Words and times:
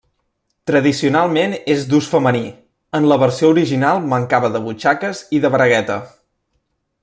Tradicionalment 0.69 1.51
és 1.73 1.83
d'ús 1.91 2.07
femení; 2.13 2.41
en 3.01 3.07
la 3.11 3.19
versió 3.25 3.53
original 3.53 4.03
mancava 4.15 4.53
de 4.57 4.63
butxaques 4.67 5.23
i 5.39 5.45
de 5.45 5.57
bragueta. 5.59 6.01